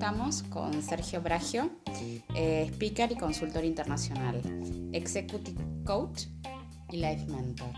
estamos 0.00 0.44
con 0.44 0.82
Sergio 0.82 1.20
Bragio, 1.20 1.68
eh, 2.34 2.70
speaker 2.72 3.12
y 3.12 3.16
consultor 3.16 3.66
internacional, 3.66 4.40
executive 4.94 5.62
coach 5.84 6.22
y 6.90 6.96
life 6.96 7.26
mentor. 7.26 7.68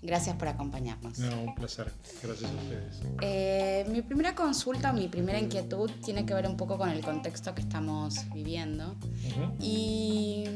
Gracias 0.00 0.36
por 0.36 0.48
acompañarnos. 0.48 1.18
No, 1.18 1.42
un 1.42 1.54
placer. 1.54 1.92
Gracias 2.22 2.50
a 2.50 2.54
ustedes. 2.54 3.02
Eh, 3.20 3.84
mi 3.90 4.00
primera 4.00 4.34
consulta, 4.34 4.94
mi 4.94 5.08
primera 5.08 5.38
inquietud 5.38 5.90
tiene 6.02 6.24
que 6.24 6.32
ver 6.32 6.46
un 6.46 6.56
poco 6.56 6.78
con 6.78 6.88
el 6.88 7.02
contexto 7.04 7.54
que 7.54 7.60
estamos 7.60 8.26
viviendo. 8.32 8.96
Y 9.60 10.46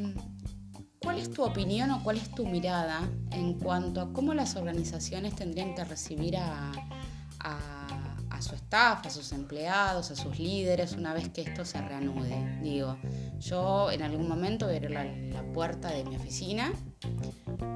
¿cuál 1.03 1.19
es 1.19 1.31
tu 1.31 1.43
opinión 1.45 1.91
o 1.91 2.03
cuál 2.03 2.17
es 2.17 2.31
tu 2.31 2.47
mirada 2.47 3.07
en 3.33 3.59
cuanto 3.59 4.01
a 4.01 4.15
cómo 4.15 4.33
las 4.33 4.57
organizaciones 4.57 5.37
tendrían 5.37 5.75
que 5.75 5.85
recibir 5.85 6.39
a 6.39 6.73
staff, 8.69 9.07
a 9.07 9.11
sus 9.11 9.33
empleados, 9.33 10.11
a 10.11 10.15
sus 10.15 10.39
líderes, 10.39 10.93
una 10.93 11.15
vez 11.15 11.31
que 11.31 11.41
esto 11.41 11.65
se 11.65 11.81
reanude. 11.81 12.61
Digo, 12.63 12.99
yo 13.41 13.91
en 13.91 14.03
algún 14.03 14.29
momento 14.29 14.67
voy 14.67 14.75
a 14.75 14.77
abrir 14.77 14.91
la, 14.91 15.43
puerta 15.55 15.89
de 15.89 16.05
mi 16.05 16.17
oficina 16.17 16.71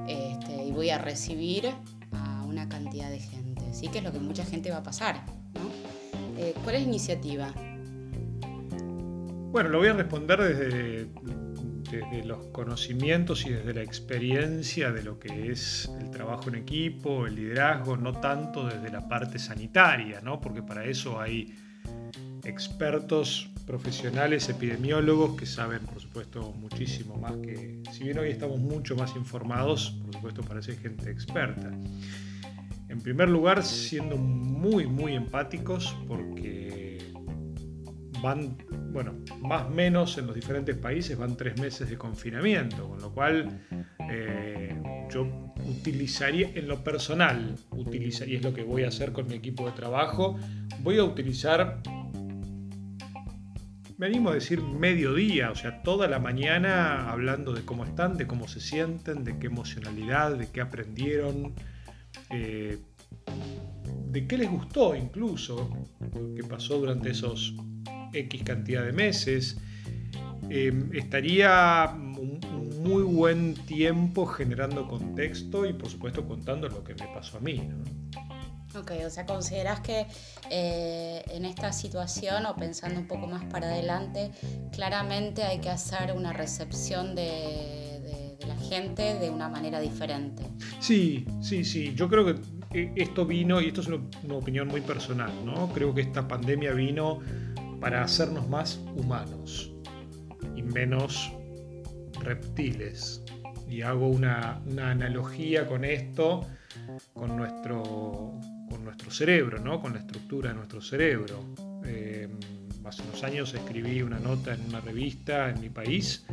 este, 0.07 0.63
y 0.63 0.71
voy 0.71 0.91
a 0.91 0.99
recibir 0.99 1.73
a 2.11 2.43
una 2.43 2.69
cantidad 2.69 3.09
de 3.09 3.19
gente. 3.19 3.73
Sí 3.73 3.87
que 3.87 3.97
es 3.97 4.03
lo 4.03 4.11
que 4.11 4.19
mucha 4.19 4.45
gente 4.45 4.69
va 4.69 4.77
a 4.77 4.83
pasar. 4.83 5.25
Eh, 6.37 6.53
¿Cuál 6.63 6.75
es 6.75 6.83
la 6.83 6.87
iniciativa? 6.87 7.51
Bueno, 9.51 9.69
lo 9.69 9.79
voy 9.79 9.87
a 9.87 9.93
responder 9.93 10.41
desde 10.41 11.09
desde 11.97 12.23
los 12.23 12.47
conocimientos 12.47 13.45
y 13.45 13.49
desde 13.51 13.73
la 13.73 13.83
experiencia 13.83 14.91
de 14.91 15.03
lo 15.03 15.19
que 15.19 15.51
es 15.51 15.91
el 16.01 16.09
trabajo 16.09 16.49
en 16.49 16.55
equipo, 16.55 17.27
el 17.27 17.35
liderazgo, 17.35 17.97
no 17.97 18.13
tanto 18.13 18.65
desde 18.67 18.89
la 18.89 19.07
parte 19.07 19.37
sanitaria, 19.37 20.19
¿no? 20.21 20.41
porque 20.41 20.63
para 20.63 20.85
eso 20.85 21.21
hay 21.21 21.55
expertos 22.43 23.49
profesionales, 23.65 24.49
epidemiólogos 24.49 25.37
que 25.37 25.45
saben, 25.45 25.79
por 25.85 26.01
supuesto, 26.01 26.53
muchísimo 26.59 27.15
más 27.15 27.33
que, 27.37 27.81
si 27.91 28.03
bien 28.03 28.17
hoy 28.17 28.29
estamos 28.29 28.59
mucho 28.59 28.95
más 28.95 29.15
informados, 29.15 29.91
por 30.03 30.13
supuesto, 30.13 30.41
parece 30.41 30.75
gente 30.75 31.09
experta. 31.11 31.71
En 32.89 33.01
primer 33.01 33.29
lugar, 33.29 33.63
siendo 33.63 34.17
muy, 34.17 34.85
muy 34.85 35.13
empáticos, 35.13 35.95
porque 36.07 37.11
van 38.21 38.57
bueno, 38.93 39.15
más 39.41 39.65
o 39.65 39.69
menos 39.69 40.17
en 40.19 40.27
los 40.27 40.35
diferentes 40.35 40.77
países 40.77 41.17
van 41.17 41.35
tres 41.35 41.59
meses 41.59 41.89
de 41.89 41.97
confinamiento, 41.97 42.87
con 42.87 43.01
lo 43.01 43.11
cual 43.11 43.65
eh, 44.09 44.79
yo 45.11 45.51
utilizaría 45.65 46.51
en 46.53 46.67
lo 46.67 46.83
personal, 46.83 47.55
utilizaría, 47.71 48.35
y 48.35 48.37
es 48.37 48.43
lo 48.43 48.53
que 48.53 48.63
voy 48.63 48.83
a 48.83 48.89
hacer 48.89 49.11
con 49.11 49.27
mi 49.27 49.33
equipo 49.33 49.65
de 49.65 49.71
trabajo, 49.71 50.37
voy 50.81 50.99
a 50.99 51.03
utilizar, 51.03 51.81
me 53.97 54.05
animo 54.05 54.29
a 54.29 54.35
decir 54.35 54.61
mediodía, 54.61 55.49
o 55.49 55.55
sea, 55.55 55.81
toda 55.81 56.07
la 56.07 56.19
mañana 56.19 57.09
hablando 57.11 57.51
de 57.53 57.65
cómo 57.65 57.85
están, 57.85 58.15
de 58.15 58.27
cómo 58.27 58.47
se 58.47 58.61
sienten, 58.61 59.23
de 59.23 59.39
qué 59.39 59.47
emocionalidad, 59.47 60.37
de 60.37 60.47
qué 60.51 60.61
aprendieron. 60.61 61.55
Eh, 62.29 62.77
de 64.13 64.27
qué 64.27 64.37
les 64.37 64.49
gustó 64.49 64.95
incluso, 64.95 65.69
qué 66.35 66.43
pasó 66.43 66.77
durante 66.77 67.09
esos 67.09 67.55
X 68.13 68.43
cantidad 68.43 68.83
de 68.83 68.91
meses. 68.91 69.57
Em, 70.49 70.89
estaría 70.93 71.93
un, 71.95 72.39
muy 72.83 73.03
buen 73.03 73.53
tiempo 73.53 74.25
generando 74.25 74.87
contexto 74.87 75.65
y 75.65 75.73
por 75.73 75.89
supuesto 75.89 76.25
contando 76.27 76.67
lo 76.67 76.83
que 76.83 76.93
me 76.95 77.07
pasó 77.13 77.37
a 77.37 77.39
mí. 77.39 77.69
Ok, 78.75 78.91
o 79.05 79.09
sea, 79.09 79.25
consideras 79.25 79.81
que 79.81 80.07
eh, 80.49 81.23
en 81.29 81.45
esta 81.45 81.71
situación 81.71 82.45
o 82.47 82.55
pensando 82.55 82.99
un 82.99 83.07
poco 83.07 83.27
más 83.27 83.43
para 83.45 83.67
adelante, 83.67 84.31
claramente 84.71 85.43
hay 85.43 85.59
que 85.59 85.69
hacer 85.69 86.11
una 86.15 86.33
recepción 86.33 87.13
de, 87.13 88.37
la 88.47 88.57
gente 88.57 89.13
de 89.19 89.29
una 89.29 89.47
manera 89.47 89.79
diferente. 89.79 90.43
Sí, 90.79 91.25
sí, 91.41 91.63
sí. 91.63 91.93
Yo 91.95 92.09
creo 92.09 92.25
que 92.25 92.35
eh, 92.73 92.91
esto 92.95 93.25
vino, 93.25 93.61
y 93.61 93.67
esto 93.67 93.81
es 93.81 93.87
una 93.87 94.35
opinión 94.35 94.67
muy 94.67 94.81
personal, 94.81 95.31
¿no? 95.45 95.71
Creo 95.71 95.93
que 95.93 96.01
esta 96.01 96.27
pandemia 96.27 96.73
vino 96.73 97.21
para 97.83 98.01
hacernos 98.01 98.47
más 98.47 98.79
humanos 98.95 99.73
y 100.55 100.63
menos 100.63 101.33
reptiles. 102.21 103.21
Y 103.67 103.81
hago 103.81 104.07
una, 104.07 104.61
analogía 104.81 105.67
con 105.67 105.83
esto, 105.83 106.47
con 107.11 107.35
nuestro, 107.35 108.39
con 108.69 108.85
nuestro 108.85 109.11
cerebro, 109.11 109.59
¿no? 109.59 109.81
con 109.81 109.91
la 109.91 109.99
estructura 109.99 110.51
de 110.51 110.55
nuestro 110.55 110.79
cerebro. 110.79 111.43
Eh, 111.85 112.29
hace 112.85 113.01
unos 113.01 113.21
años 113.21 113.53
escribí 113.53 114.01
una 114.01 114.17
nota 114.17 114.53
en 114.53 114.61
una 114.69 114.79
revista 114.79 115.49
en 115.49 115.59
mi 115.59 115.69
país, 115.69 116.25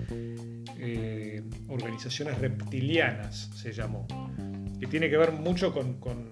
eh, 0.79 1.43
Organizaciones 1.67 2.39
Reptilianas 2.39 3.51
se 3.57 3.73
llamó, 3.73 4.07
que 4.79 4.87
tiene 4.87 5.11
que 5.11 5.17
ver 5.17 5.33
mucho 5.33 5.73
con, 5.73 6.31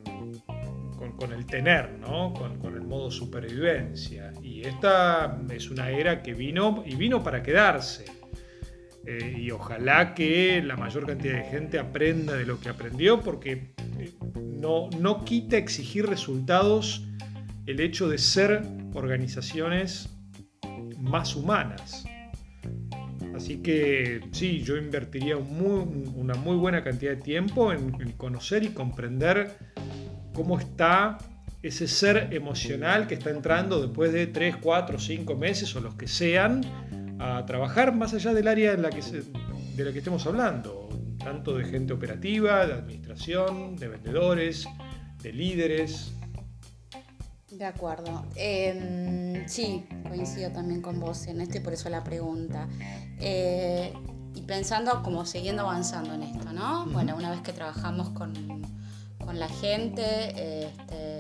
el 1.33 1.47
tener, 1.47 1.99
¿no? 1.99 2.33
Con, 2.33 2.75
el 2.75 2.83
modo 2.83 3.11
supervivencia. 3.11 4.33
Y 4.43 4.63
esta 4.63 5.41
es 5.51 5.71
una 5.71 5.91
era 5.91 6.23
que 6.23 6.35
vino 6.35 6.83
y 6.87 6.97
vino 6.97 7.23
para 7.23 7.43
quedarse. 7.43 8.05
Eh, 9.07 9.37
y 9.39 9.51
ojalá 9.51 10.15
que 10.15 10.63
la 10.63 10.77
mayor 10.77 11.07
cantidad 11.07 11.37
de 11.37 11.45
gente 11.45 11.79
aprenda 11.79 12.35
de 12.35 12.45
lo 12.45 12.61
que 12.61 12.69
aprendió, 12.69 13.21
porque 13.21 13.73
eh, 13.99 14.13
no, 14.35 14.91
no 14.99 15.25
quita 15.25 15.57
exigir 15.57 16.07
resultados 16.07 17.07
el 17.67 17.81
hecho 17.81 18.09
de 18.09 18.19
ser 18.19 18.63
organizaciones 18.95 20.11
más 20.99 21.37
humanas. 21.37 22.05
Así 23.35 23.59
que 23.59 24.21
sí, 24.33 24.61
yo 24.63 24.77
invertiría 24.77 25.37
una 25.37 26.35
muy 26.35 26.57
buena 26.57 26.83
cantidad 26.83 27.13
de 27.13 27.23
tiempo 27.23 27.73
en 27.73 28.13
conocer 28.17 28.65
y 28.65 28.69
comprender 28.69 29.68
cómo 30.39 30.57
está 30.57 31.19
ese 31.65 31.89
ser 31.89 32.29
emocional 32.33 33.09
que 33.09 33.15
está 33.15 33.31
entrando 33.31 33.83
después 33.83 34.13
de 34.13 34.29
3, 34.29 34.59
4, 34.59 34.97
5 34.97 35.35
meses 35.35 35.75
o 35.75 35.81
los 35.81 35.97
que 35.97 36.07
sean 36.07 36.61
a 37.19 37.45
trabajar 37.45 37.93
más 37.93 38.15
allá 38.15 38.33
del 38.33 38.47
área 38.47 38.73
en 38.73 38.83
la 38.83 38.91
que 38.91 39.03
de 39.03 39.85
la 39.85 39.91
que 39.91 39.99
estemos 39.99 40.25
hablando, 40.27 40.89
tanto 41.19 41.57
de 41.57 41.65
gente 41.65 41.93
operativa, 41.93 42.65
de 42.69 42.75
administración, 42.75 43.75
de 43.75 43.89
vendedores, 43.89 44.69
de 45.21 45.33
líderes. 45.33 46.13
De 47.51 47.65
acuerdo. 47.65 48.25
Em, 48.37 49.45
sí, 49.49 49.87
coincido 50.07 50.53
también 50.53 50.81
con 50.81 51.01
vos 51.01 51.27
en 51.27 51.41
esto 51.41 51.59
y 51.59 51.61
por 51.61 51.73
eso 51.73 51.91
la 51.91 52.05
pregunta. 52.05 52.69
Eh, 53.19 53.93
y 54.37 54.43
pensando 54.43 55.03
como 55.03 55.27
siguiendo 55.27 55.63
avanzando 55.63 56.15
en 56.15 56.23
esto, 56.23 56.53
¿no? 56.53 56.87
Bueno, 56.87 57.17
una 57.17 57.33
vez 57.33 57.41
que 57.41 57.53
trabajamos 57.53 58.11
con 58.11 58.33
con 59.29 59.39
la 59.39 59.49
gente 59.51 60.65
este, 60.65 61.19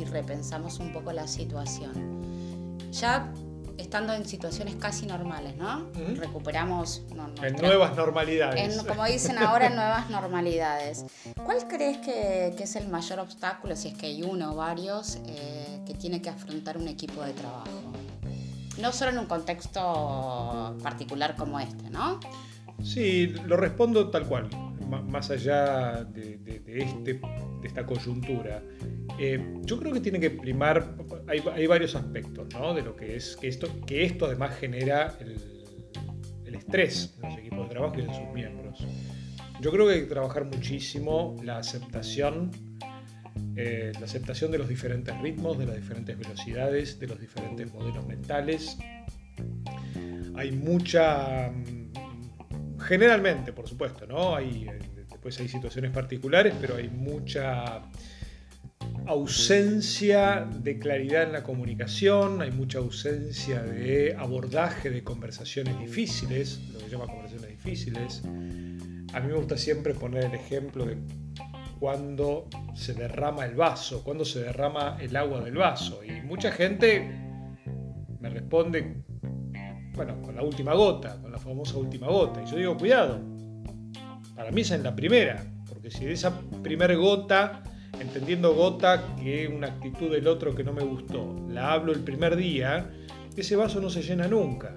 y, 0.00 0.06
repensamos 0.06 0.78
un 0.78 0.90
poco 0.90 1.12
la 1.12 1.28
situación. 1.28 2.78
Ya 2.92 3.30
estando 3.76 4.14
en 4.14 4.24
situaciones 4.24 4.74
casi 4.76 5.04
normales, 5.04 5.54
¿no? 5.58 5.86
Recuperamos... 6.16 7.02
en 7.42 7.56
nuevas 7.56 7.94
normalidades. 7.94 8.82
como 8.84 9.04
dicen 9.04 9.36
ahora, 9.36 9.66
en 9.66 9.76
nuevas 9.76 10.08
normalidades. 10.08 11.04
¿Cuál 11.44 11.68
crees 11.68 11.98
que, 11.98 12.56
es 12.58 12.76
el 12.76 12.88
mayor 12.88 13.18
obstáculo, 13.18 13.76
si 13.76 13.88
es 13.88 13.94
que 13.94 14.06
hay 14.06 14.22
uno 14.22 14.52
o 14.52 14.56
varios, 14.56 15.18
eh, 15.26 15.82
que 15.84 15.92
tiene 15.92 16.22
que 16.22 16.30
afrontar 16.30 16.78
un 16.78 16.88
equipo 16.88 17.22
de 17.22 17.34
trabajo? 17.34 17.68
No 18.78 18.92
solo 18.92 19.10
en 19.10 19.18
un 19.18 19.26
contexto 19.26 20.74
particular 20.82 21.36
como 21.36 21.60
este, 21.60 21.90
¿no? 21.90 22.18
Sí, 22.82 23.26
lo 23.44 23.58
respondo 23.58 24.08
tal 24.08 24.26
cual 24.26 24.48
más 24.88 25.30
allá 25.30 26.04
de, 26.04 26.38
este, 26.66 27.14
de 27.14 27.66
esta 27.66 27.84
coyuntura, 27.84 28.62
eh, 29.18 29.54
yo 29.62 29.78
creo 29.78 29.92
que 29.92 30.00
tiene 30.00 30.20
que 30.20 30.30
primar, 30.30 30.94
hay, 31.26 31.66
varios 31.66 31.94
aspectos 31.94 32.48
¿no? 32.54 32.74
de 32.74 32.82
lo 32.82 32.96
que 32.96 33.16
es 33.16 33.36
que 33.36 33.48
esto, 33.48 33.68
que 33.86 34.04
esto 34.04 34.26
además 34.26 34.56
genera 34.58 35.16
el, 35.20 36.54
estrés 36.54 37.14
en 37.22 37.28
los 37.28 37.38
equipos 37.38 37.68
de 37.68 37.74
trabajo 37.74 37.94
y 37.98 38.02
en 38.02 38.14
sus 38.14 38.34
miembros. 38.34 38.84
Yo 39.60 39.70
creo 39.70 39.86
que 39.86 39.94
hay 39.94 40.00
que 40.00 40.06
trabajar 40.06 40.44
muchísimo 40.44 41.36
la 41.42 41.58
aceptación, 41.58 42.50
eh, 43.54 43.92
la 43.98 44.06
aceptación 44.06 44.50
de 44.50 44.58
los 44.58 44.68
diferentes 44.68 45.16
ritmos, 45.20 45.58
de 45.58 45.66
las 45.66 45.76
diferentes 45.76 46.18
velocidades, 46.18 46.98
de 46.98 47.06
los 47.06 47.20
diferentes 47.20 47.72
modelos 47.72 48.06
mentales. 48.06 48.78
Hay 50.34 50.52
mucha 50.52 51.52
Generalmente, 52.88 53.52
por 53.52 53.68
supuesto, 53.68 54.06
¿no? 54.06 54.38
Eh, 54.38 54.78
después 55.10 55.38
hay 55.40 55.48
situaciones 55.48 55.90
particulares, 55.90 56.54
pero 56.58 56.76
hay 56.76 56.88
mucha 56.88 57.82
ausencia 59.06 60.48
de 60.50 60.78
claridad 60.78 61.24
en 61.24 61.32
la 61.32 61.42
comunicación, 61.42 62.40
hay 62.40 62.50
mucha 62.50 62.78
ausencia 62.78 63.62
de 63.62 64.16
abordaje 64.16 64.88
de 64.88 65.04
conversaciones 65.04 65.78
difíciles, 65.78 66.60
lo 66.72 66.78
que 66.78 66.88
llama 66.88 67.06
conversaciones 67.08 67.50
difíciles. 67.62 68.22
A 68.24 69.20
mí 69.20 69.26
me 69.26 69.34
gusta 69.34 69.58
siempre 69.58 69.92
poner 69.92 70.24
el 70.24 70.34
ejemplo 70.34 70.86
de 70.86 70.96
cuando 71.78 72.48
se 72.74 72.94
derrama 72.94 73.44
el 73.44 73.54
vaso, 73.54 74.02
cuando 74.02 74.24
se 74.24 74.40
derrama 74.40 74.96
el 74.98 75.14
agua 75.14 75.42
del 75.42 75.56
vaso. 75.56 76.02
Y 76.02 76.22
mucha 76.22 76.52
gente 76.52 77.06
responde, 78.22 79.02
bueno, 79.98 80.22
con 80.22 80.36
la 80.36 80.44
última 80.44 80.74
gota, 80.74 81.20
con 81.20 81.32
la 81.32 81.38
famosa 81.38 81.76
última 81.76 82.06
gota. 82.06 82.40
Y 82.40 82.46
yo 82.46 82.56
digo, 82.56 82.76
cuidado, 82.78 83.18
para 84.36 84.52
mí 84.52 84.60
esa 84.60 84.76
es 84.76 84.82
la 84.82 84.94
primera, 84.94 85.44
porque 85.68 85.90
si 85.90 86.04
de 86.04 86.12
esa 86.12 86.40
primera 86.62 86.94
gota, 86.94 87.64
entendiendo 87.98 88.54
gota 88.54 89.16
que 89.16 89.48
una 89.48 89.66
actitud 89.66 90.12
del 90.12 90.28
otro 90.28 90.54
que 90.54 90.62
no 90.62 90.72
me 90.72 90.84
gustó, 90.84 91.34
la 91.50 91.72
hablo 91.72 91.92
el 91.92 91.98
primer 91.98 92.36
día, 92.36 92.88
ese 93.36 93.56
vaso 93.56 93.80
no 93.80 93.90
se 93.90 94.02
llena 94.02 94.28
nunca. 94.28 94.72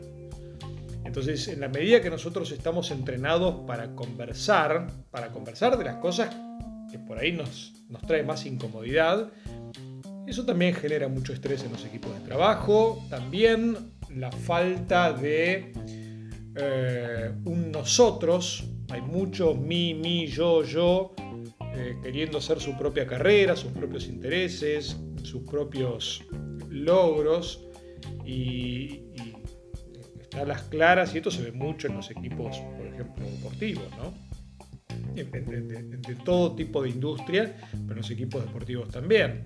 Entonces, 1.06 1.48
en 1.50 1.60
la 1.60 1.68
medida 1.68 2.02
que 2.02 2.10
nosotros 2.10 2.52
estamos 2.52 2.90
entrenados 2.90 3.64
para 3.68 3.94
conversar, 3.94 4.88
para 5.12 5.28
conversar 5.28 5.78
de 5.78 5.84
las 5.84 5.98
cosas 5.98 6.36
que 6.92 6.98
por 6.98 7.20
ahí 7.20 7.32
nos, 7.32 7.74
nos 7.90 8.02
trae 8.02 8.24
más 8.24 8.48
incomodidad, 8.48 9.30
eso 10.26 10.46
también 10.46 10.74
genera 10.74 11.08
mucho 11.08 11.32
estrés 11.32 11.64
en 11.64 11.74
los 11.74 11.86
equipos 11.86 12.12
de 12.16 12.22
trabajo, 12.22 13.06
también 13.08 13.92
la 14.16 14.32
falta 14.32 15.14
de 15.14 15.72
eh, 16.56 17.32
un 17.46 17.72
nosotros, 17.72 18.66
hay 18.90 19.02
mucho 19.02 19.54
mi, 19.56 19.94
mi, 19.94 20.28
yo, 20.28 20.64
yo, 20.64 21.16
eh, 21.76 21.96
queriendo 22.04 22.40
hacer 22.40 22.60
su 22.60 22.78
propia 22.78 23.08
carrera, 23.08 23.56
sus 23.56 23.72
propios 23.72 24.08
intereses, 24.08 24.98
sus 25.24 25.44
propios 25.44 26.24
logros 26.70 27.68
y, 28.26 29.04
y 29.16 29.34
a 30.38 30.46
las 30.46 30.64
claras, 30.64 31.14
y 31.14 31.18
esto 31.18 31.32
se 31.32 31.44
ve 31.44 31.52
mucho 31.52 31.88
en 31.88 31.96
los 31.96 32.10
equipos, 32.10 32.58
por 32.78 32.88
ejemplo, 32.88 33.26
deportivos, 33.26 33.86
¿no? 33.98 34.14
De, 35.14 36.16
todo 36.24 36.56
tipo 36.56 36.82
de 36.84 36.90
industria, 36.90 37.56
pero 37.72 37.92
en 37.92 37.98
los 37.98 38.12
equipos 38.12 38.46
deportivos 38.46 38.90
también. 38.90 39.44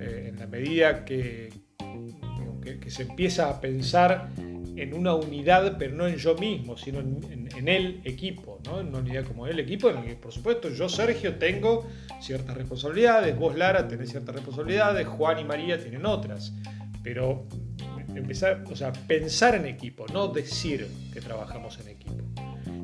Eh, 0.00 0.28
en 0.28 0.38
la 0.38 0.46
medida 0.46 1.04
que, 1.04 1.50
que, 2.74 2.90
se 2.90 3.02
empieza 3.02 3.48
a 3.48 3.60
pensar 3.60 4.30
en 4.36 4.92
una 4.92 5.14
unidad, 5.14 5.76
pero 5.78 5.94
no 5.94 6.06
en 6.06 6.16
yo 6.16 6.34
mismo, 6.34 6.76
sino 6.76 7.00
en, 7.00 7.68
el 7.68 8.00
equipo, 8.04 8.60
¿no? 8.64 8.80
en 8.80 8.88
una 8.88 8.98
unidad 8.98 9.24
como 9.24 9.46
el 9.46 9.58
equipo, 9.58 9.88
en 9.88 9.98
el 9.98 10.04
que 10.04 10.14
por 10.16 10.32
supuesto 10.32 10.68
yo, 10.68 10.88
Sergio, 10.88 11.36
tengo 11.36 11.88
ciertas 12.20 12.56
responsabilidades, 12.56 13.36
vos, 13.36 13.56
Lara, 13.56 13.88
tenés 13.88 14.10
ciertas 14.10 14.34
responsabilidades, 14.34 15.06
Juan 15.06 15.38
y 15.38 15.44
María 15.44 15.78
tienen 15.78 16.04
otras, 16.04 16.52
pero 17.02 17.46
empezar, 18.14 18.64
o 18.70 18.76
sea, 18.76 18.92
pensar 18.92 19.54
en 19.54 19.66
equipo, 19.66 20.06
no 20.12 20.28
decir 20.28 20.86
que 21.12 21.20
trabajamos 21.20 21.78
en 21.80 21.88
equipo. 21.88 22.22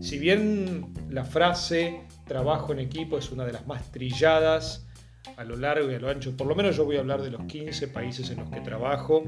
Si 0.00 0.18
bien 0.18 0.94
la 1.10 1.24
frase 1.24 2.00
trabajo 2.26 2.72
en 2.72 2.80
equipo 2.80 3.18
es 3.18 3.30
una 3.30 3.44
de 3.44 3.52
las 3.52 3.66
más 3.66 3.92
trilladas 3.92 4.86
a 5.36 5.44
lo 5.44 5.56
largo 5.56 5.90
y 5.90 5.94
a 5.94 5.98
lo 5.98 6.08
ancho, 6.08 6.36
por 6.36 6.46
lo 6.46 6.54
menos 6.54 6.76
yo 6.76 6.84
voy 6.84 6.96
a 6.96 7.00
hablar 7.00 7.22
de 7.22 7.30
los 7.30 7.44
15 7.44 7.88
países 7.88 8.30
en 8.30 8.38
los 8.38 8.50
que 8.50 8.60
trabajo, 8.60 9.24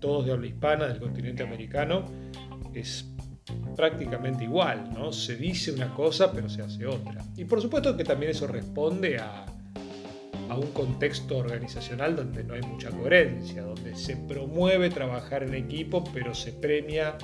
todos 0.00 0.26
de 0.26 0.32
habla 0.32 0.46
hispana, 0.46 0.86
del 0.86 0.98
continente 0.98 1.42
americano, 1.42 2.04
es 2.74 3.06
prácticamente 3.76 4.44
igual, 4.44 4.92
¿no? 4.92 5.12
Se 5.12 5.36
dice 5.36 5.72
una 5.72 5.94
cosa 5.94 6.32
pero 6.32 6.48
se 6.48 6.62
hace 6.62 6.86
otra. 6.86 7.24
Y 7.36 7.44
por 7.44 7.60
supuesto 7.60 7.96
que 7.96 8.04
también 8.04 8.32
eso 8.32 8.46
responde 8.46 9.18
a, 9.18 9.46
a 10.48 10.56
un 10.56 10.72
contexto 10.72 11.38
organizacional 11.38 12.16
donde 12.16 12.44
no 12.44 12.54
hay 12.54 12.62
mucha 12.62 12.90
coherencia, 12.90 13.62
donde 13.62 13.94
se 13.96 14.16
promueve 14.16 14.90
trabajar 14.90 15.42
en 15.42 15.54
equipo, 15.54 16.04
pero 16.12 16.34
se 16.34 16.52
premia 16.52 17.16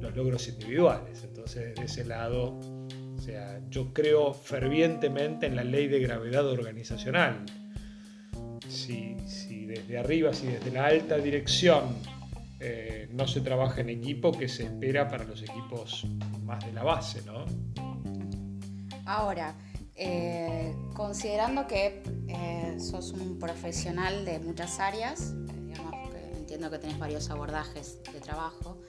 los 0.00 0.14
logros 0.16 0.48
individuales. 0.48 1.24
Entonces, 1.24 1.74
de 1.74 1.84
ese 1.84 2.04
lado, 2.04 2.58
o 3.16 3.20
sea, 3.20 3.60
yo 3.70 3.92
creo 3.92 4.34
fervientemente 4.34 5.46
en 5.46 5.56
la 5.56 5.64
ley 5.64 5.88
de 5.88 6.00
gravedad 6.00 6.46
organizacional. 6.46 7.44
Desde 9.94 10.06
arriba, 10.06 10.32
si 10.32 10.48
desde 10.48 10.72
la 10.72 10.86
alta 10.86 11.18
dirección 11.18 11.96
eh, 12.58 13.08
no 13.12 13.28
se 13.28 13.40
trabaja 13.42 13.80
en 13.80 13.90
equipo, 13.90 14.32
¿qué 14.32 14.48
se 14.48 14.64
espera 14.64 15.08
para 15.08 15.22
los 15.22 15.40
equipos 15.40 16.04
más 16.42 16.66
de 16.66 16.72
la 16.72 16.82
base, 16.82 17.22
no? 17.22 17.44
Ahora, 19.06 19.54
eh, 19.94 20.74
considerando 20.94 21.68
que 21.68 22.02
eh, 22.26 22.74
sos 22.80 23.12
un 23.12 23.38
profesional 23.38 24.24
de 24.24 24.40
muchas 24.40 24.80
áreas, 24.80 25.32
entiendo 26.36 26.72
que 26.72 26.78
tenés 26.78 26.98
varios 26.98 27.30
abordajes 27.30 28.00
de 28.12 28.18
trabajo, 28.18 28.82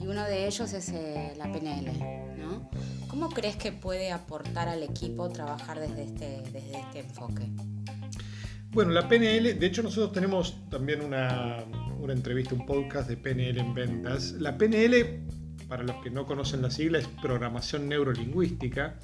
y 0.00 0.06
uno 0.06 0.22
de 0.22 0.46
ellos 0.46 0.72
es 0.74 0.92
la 1.38 1.50
PNL. 1.50 2.38
¿no? 2.38 2.70
¿Cómo 3.08 3.30
crees 3.30 3.56
que 3.56 3.72
puede 3.72 4.12
aportar 4.12 4.68
al 4.68 4.84
equipo 4.84 5.28
trabajar 5.28 5.80
desde 5.80 6.04
este, 6.04 6.42
desde 6.52 6.78
este 6.78 7.00
enfoque? 7.00 7.50
Bueno, 8.72 8.90
la 8.92 9.06
PNL, 9.06 9.58
de 9.58 9.66
hecho 9.66 9.82
nosotros 9.82 10.12
tenemos 10.12 10.56
también 10.70 11.02
una, 11.02 11.62
una 12.00 12.14
entrevista, 12.14 12.54
un 12.54 12.64
podcast 12.64 13.06
de 13.06 13.18
PNL 13.18 13.58
en 13.58 13.74
ventas. 13.74 14.32
La 14.32 14.56
PNL, 14.56 15.26
para 15.68 15.82
los 15.82 15.96
que 15.96 16.10
no 16.10 16.24
conocen 16.24 16.62
la 16.62 16.70
sigla, 16.70 16.98
es 16.98 17.06
programación 17.20 17.86
neurolingüística 17.86 18.98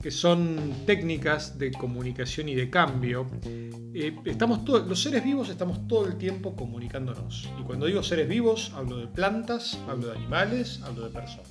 que 0.00 0.12
son 0.12 0.84
técnicas 0.86 1.58
de 1.58 1.72
comunicación 1.72 2.48
y 2.48 2.54
de 2.54 2.70
cambio. 2.70 3.26
Eh, 3.44 4.16
estamos 4.24 4.60
los 4.68 5.02
seres 5.02 5.24
vivos 5.24 5.48
estamos 5.48 5.88
todo 5.88 6.06
el 6.06 6.16
tiempo 6.16 6.54
comunicándonos. 6.54 7.48
Y 7.58 7.64
cuando 7.64 7.86
digo 7.86 8.04
seres 8.04 8.28
vivos, 8.28 8.72
hablo 8.76 8.98
de 8.98 9.08
plantas, 9.08 9.76
hablo 9.88 10.06
de 10.06 10.18
animales, 10.18 10.80
hablo 10.84 11.06
de 11.06 11.10
personas. 11.10 11.50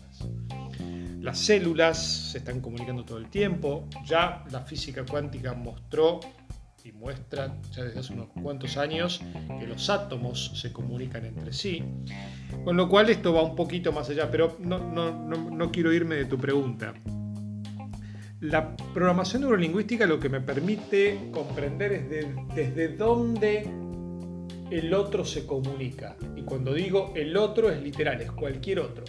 Las 1.20 1.38
células 1.40 2.32
se 2.32 2.38
están 2.38 2.62
comunicando 2.62 3.04
todo 3.04 3.18
el 3.18 3.30
tiempo. 3.30 3.90
Ya 4.06 4.46
la 4.52 4.62
física 4.62 5.06
cuántica 5.06 5.54
mostró 5.54 6.22
y 6.86 6.92
muestra 6.92 7.58
ya 7.72 7.84
desde 7.84 8.00
hace 8.00 8.14
unos 8.14 8.28
cuantos 8.44 8.78
años 8.78 9.20
que 9.60 9.66
los 9.66 9.90
átomos 9.90 10.52
se 10.54 10.72
comunican 10.72 11.26
entre 11.26 11.52
sí. 11.52 11.84
Con 12.64 12.78
lo 12.78 12.88
cual 12.88 13.10
esto 13.10 13.34
va 13.34 13.42
un 13.42 13.56
poquito 13.56 13.92
más 13.92 14.08
allá, 14.12 14.30
pero 14.30 14.56
no, 14.60 14.78
no, 14.78 15.12
no 15.12 15.72
quiero 15.72 15.92
irme 15.92 16.16
de 16.16 16.26
tu 16.26 16.38
pregunta. 16.38 16.94
La 18.40 18.78
programación 18.94 19.42
neurolingüística 19.42 20.06
lo 20.06 20.20
que 20.20 20.30
me 20.30 20.42
permite 20.42 21.32
comprender 21.32 21.92
es 21.94 22.10
desde 22.54 22.90
dónde 22.90 23.68
el 24.70 24.94
otro 24.94 25.26
se 25.26 25.48
comunica. 25.48 26.16
Y 26.36 26.44
cuando 26.44 26.72
digo 26.72 27.14
el 27.16 27.36
otro 27.36 27.72
es 27.72 27.82
literal, 27.82 28.22
es 28.22 28.32
cualquier 28.32 28.80
otro. 28.80 29.06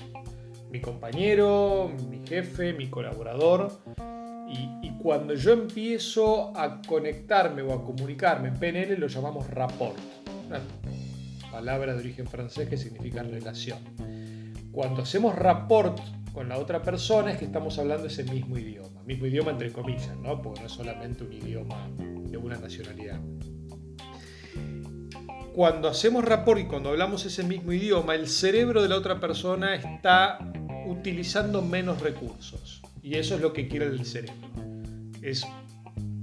Mi 0.71 0.81
compañero, 0.81 1.93
mi 2.09 2.27
jefe, 2.27 2.73
mi 2.73 2.89
colaborador. 2.89 3.71
Y, 4.49 4.93
cuando 5.03 5.35
yo 5.35 5.53
empiezo 5.53 6.57
a 6.57 6.81
conectarme 6.83 7.63
o 7.63 7.73
a 7.73 7.85
comunicarme 7.85 8.49
en 8.49 8.55
PNL 8.55 8.99
lo 8.99 9.07
llamamos 9.07 9.49
rapport. 9.49 9.97
Una 10.47 10.61
palabra 11.53 11.95
de 11.95 12.01
origen 12.01 12.27
francés 12.27 12.69
que 12.69 12.77
significa 12.77 13.23
relación. 13.23 13.79
Cuando 14.73 15.03
hacemos 15.03 15.37
rapport 15.37 16.01
con 16.33 16.49
la 16.49 16.59
otra 16.59 16.83
persona 16.83 17.33
es 17.33 17.39
que 17.39 17.45
estamos 17.45 17.79
hablando 17.79 18.09
ese 18.09 18.25
mismo 18.25 18.59
idioma. 18.59 19.03
Mismo 19.05 19.27
idioma 19.27 19.53
entre 19.53 19.71
comillas, 19.71 20.17
¿no? 20.17 20.43
Porque 20.43 20.61
no 20.61 20.67
es 20.67 20.73
solamente 20.73 21.23
un 21.23 21.33
idioma 21.33 21.89
de 21.99 22.37
una 22.37 22.57
nacionalidad. 22.57 23.21
Cuando 25.55 25.89
hacemos 25.89 26.25
rapport 26.25 26.61
y 26.61 26.65
cuando 26.67 26.91
hablamos 26.91 27.25
ese 27.25 27.43
mismo 27.43 27.73
idioma, 27.73 28.15
el 28.15 28.29
cerebro 28.29 28.83
de 28.83 28.91
la 28.91 28.97
otra 28.97 29.21
persona 29.21 29.75
está 29.75 30.39
utilizando 30.87 31.63
menos 31.63 32.03
recursos. 32.03 32.83
Y 33.07 33.15
eso 33.15 33.37
es 33.37 33.41
lo 33.41 33.53
que 33.53 33.69
quiere 33.69 33.87
el 33.87 34.05
cerebro. 34.05 34.35
Es 35.23 35.47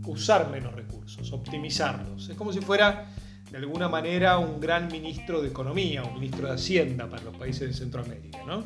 usar 0.06 0.52
menos 0.52 0.74
recursos, 0.74 1.32
optimizarlos. 1.32 2.28
Es 2.28 2.36
como 2.36 2.52
si 2.52 2.60
fuera 2.60 3.08
de 3.50 3.58
alguna 3.58 3.88
manera 3.88 4.38
un 4.38 4.60
gran 4.60 4.90
ministro 4.90 5.42
de 5.42 5.48
Economía, 5.48 6.04
un 6.04 6.16
ministro 6.16 6.48
de 6.48 6.56
Hacienda 6.56 7.10
para 7.10 7.24
los 7.24 7.38
países 7.38 7.70
de 7.70 7.74
Centroamérica, 7.74 8.44
¿no? 8.46 8.66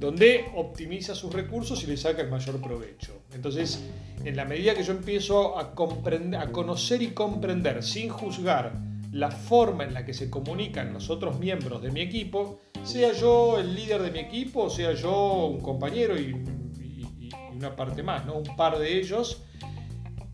donde 0.00 0.46
optimiza 0.56 1.14
sus 1.14 1.32
recursos 1.32 1.84
y 1.84 1.86
le 1.86 1.96
saca 1.96 2.22
el 2.22 2.28
mayor 2.28 2.60
provecho. 2.60 3.22
Entonces, 3.32 3.84
en 4.24 4.34
la 4.34 4.44
medida 4.46 4.74
que 4.74 4.82
yo 4.82 4.92
empiezo 4.92 5.56
a, 5.56 5.74
a 6.40 6.50
conocer 6.50 7.02
y 7.02 7.08
comprender 7.12 7.84
sin 7.84 8.08
juzgar 8.08 8.72
la 9.12 9.30
forma 9.30 9.84
en 9.84 9.94
la 9.94 10.04
que 10.04 10.12
se 10.12 10.28
comunican 10.28 10.92
los 10.92 11.08
otros 11.08 11.38
miembros 11.38 11.80
de 11.82 11.92
mi 11.92 12.00
equipo, 12.00 12.58
sea 12.82 13.12
yo 13.12 13.60
el 13.60 13.76
líder 13.76 14.02
de 14.02 14.10
mi 14.10 14.18
equipo, 14.18 14.68
sea 14.68 14.92
yo 14.94 15.46
un 15.46 15.60
compañero 15.60 16.18
y, 16.18 16.34
una 17.66 17.76
parte 17.76 18.02
más, 18.02 18.26
¿no? 18.26 18.34
un 18.34 18.56
par 18.56 18.78
de 18.78 18.98
ellos, 18.98 19.42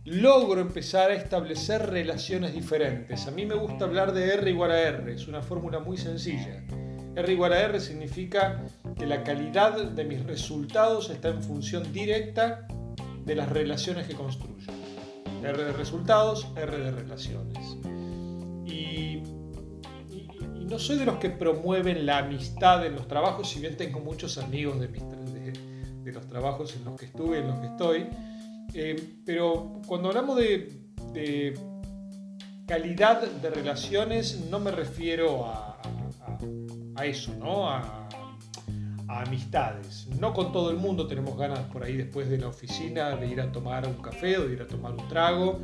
logro 0.05 0.61
empezar 0.61 1.11
a 1.11 1.15
establecer 1.15 1.89
relaciones 1.89 2.53
diferentes. 2.53 3.27
A 3.27 3.31
mí 3.31 3.47
me 3.47 3.55
gusta 3.55 3.85
hablar 3.85 4.13
de 4.13 4.35
R 4.35 4.51
igual 4.51 4.73
a 4.73 4.81
R, 4.81 5.13
es 5.13 5.29
una 5.29 5.43
fórmula 5.43 5.79
muy 5.79 5.97
sencilla. 5.97 6.65
R 7.15 7.33
igual 7.33 7.53
a 7.53 7.61
R 7.61 7.81
significa 7.81 8.65
que 8.99 9.07
la 9.07 9.23
calidad 9.23 9.81
de 9.91 10.05
mis 10.05 10.25
resultados 10.25 11.11
está 11.11 11.29
en 11.29 11.43
función 11.43 11.93
directa 11.93 12.67
de 13.25 13.35
las 13.35 13.49
relaciones 13.49 14.07
que 14.07 14.15
construyo. 14.15 14.73
R 15.43 15.65
de 15.65 15.73
resultados, 15.73 16.49
R 16.57 16.79
de 16.79 16.91
relaciones. 16.91 17.77
Y, 18.67 19.23
no 20.69 20.79
soy 20.79 20.99
de 20.99 21.05
los 21.05 21.17
que 21.17 21.31
promueven 21.31 22.07
la 22.07 22.19
amistad 22.19 22.87
en 22.87 22.95
los 22.95 23.09
trabajos, 23.09 23.49
si 23.51 23.59
bien 23.59 23.77
tengo 23.77 23.99
muchos 23.99 24.39
amigos 24.39 24.79
de, 24.79 24.89
de, 26.11 26.19
los 26.19 26.27
trabajos 26.29 26.75
en 26.77 26.85
los 26.85 26.99
que 26.99 27.07
estuve, 27.07 27.39
en 27.39 27.49
los 27.49 27.59
que 27.61 27.67
estoy. 27.67 28.07
Eh, 28.75 29.21
pero 29.25 29.81
cuando 29.87 30.09
hablamos 30.09 30.37
de, 30.37 30.73
de 31.13 31.59
calidad 32.67 33.23
de 33.23 33.51
relaciones, 33.51 34.47
no 34.51 34.61
me 34.61 34.71
refiero 34.71 35.47
a 35.47 35.71
a 37.01 37.07
eso, 37.07 37.35
¿no? 37.39 37.69
A, 37.69 38.09
a 39.09 39.23
amistades. 39.23 40.07
No 40.19 40.33
con 40.33 40.53
todo 40.53 40.71
el 40.71 40.77
mundo 40.77 41.07
tenemos 41.07 41.37
ganas 41.37 41.61
por 41.73 41.83
ahí 41.83 41.97
después 41.97 42.29
de 42.29 42.39
la 42.39 42.49
oficina 42.49 43.17
de 43.17 43.27
ir 43.27 43.41
a 43.41 43.51
tomar 43.51 43.87
un 43.87 43.95
café 43.95 44.39
o 44.39 44.47
de 44.47 44.55
ir 44.55 44.63
a 44.63 44.67
tomar 44.67 44.93
un 44.93 45.09
trago. 45.09 45.61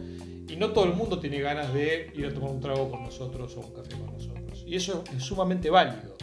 Y 0.48 0.56
no 0.56 0.70
todo 0.70 0.84
el 0.84 0.94
mundo 0.94 1.18
tiene 1.18 1.40
ganas 1.40 1.72
de 1.74 2.12
ir 2.14 2.26
a 2.26 2.34
tomar 2.34 2.50
un 2.50 2.60
trago 2.60 2.90
con 2.90 3.02
nosotros 3.02 3.56
o 3.56 3.60
un 3.60 3.72
café 3.72 3.96
con 3.96 4.12
nosotros. 4.12 4.64
Y 4.66 4.76
eso 4.76 5.04
es 5.14 5.22
sumamente 5.22 5.70
válido. 5.70 6.15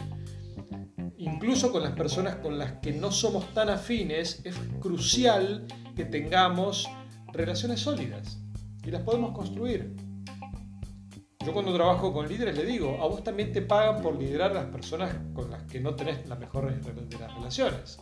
Incluso 1.24 1.72
con 1.72 1.82
las 1.82 1.92
personas 1.92 2.36
con 2.36 2.58
las 2.58 2.72
que 2.80 2.92
no 2.92 3.10
somos 3.10 3.54
tan 3.54 3.70
afines, 3.70 4.42
es 4.44 4.54
crucial 4.78 5.66
que 5.96 6.04
tengamos 6.04 6.86
relaciones 7.32 7.80
sólidas 7.80 8.38
y 8.84 8.90
las 8.90 9.00
podemos 9.00 9.32
construir. 9.32 9.96
Yo 11.44 11.52
cuando 11.54 11.72
trabajo 11.74 12.12
con 12.12 12.28
líderes 12.28 12.54
le 12.56 12.66
digo, 12.66 13.02
a 13.02 13.08
vos 13.08 13.24
también 13.24 13.52
te 13.52 13.62
pagan 13.62 14.02
por 14.02 14.18
liderar 14.18 14.50
a 14.50 14.54
las 14.54 14.66
personas 14.66 15.16
con 15.32 15.50
las 15.50 15.62
que 15.62 15.80
no 15.80 15.94
tenés 15.94 16.28
la 16.28 16.36
mejor 16.36 16.70
de 16.70 17.18
las 17.18 17.34
relaciones, 17.34 17.98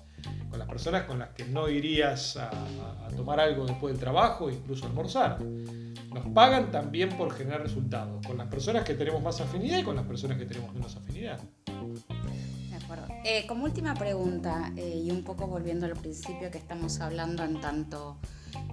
con 0.51 0.59
las 0.59 0.67
personas 0.69 1.05
con 1.05 1.21
las 1.21 1.29
que 1.31 1.45
no 1.45 1.69
irías 1.69 2.37
a, 2.37 2.51
tomar 3.17 3.39
algo 3.39 3.67
después 3.67 3.95
del 3.95 4.01
trabajo, 4.01 4.51
incluso 4.51 4.87
almorzar. 4.87 5.41
Nos 5.41 6.27
pagan 6.35 6.73
también 6.73 7.11
por 7.11 7.33
generar 7.33 7.63
resultados, 7.63 8.27
con 8.27 8.37
las 8.37 8.49
personas 8.49 8.83
que 8.83 8.95
tenemos 8.95 9.23
más 9.23 9.41
afinidad 9.41 9.79
y 9.79 9.85
con 9.85 9.95
las 9.95 10.07
personas 10.07 10.39
que 10.39 10.45
tenemos 10.45 10.75
menos 10.75 10.97
afinidad. 10.97 11.39
Eh, 13.25 13.47
como 13.47 13.65
última 13.65 13.95
pregunta, 13.95 14.73
eh, 14.77 15.03
y 15.05 15.11
un 15.11 15.23
poco 15.23 15.47
volviendo 15.47 15.87
al 15.87 15.93
principio 15.93 16.51
que 16.51 16.59
estamos 16.59 17.01
hablando 17.01 17.45
en 17.45 17.61
tanto 17.61 18.19